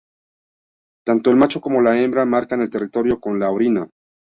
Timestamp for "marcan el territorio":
2.25-3.19